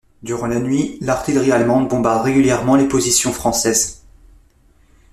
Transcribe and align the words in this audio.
Durant 0.23 0.47
la 0.47 0.59
nuit, 0.59 0.97
l'artillerie 0.99 1.51
allemande 1.51 1.87
bombarde 1.87 2.23
régulièrement 2.23 2.75
les 2.75 2.87
positions 2.87 3.31
françaises. 3.31 4.01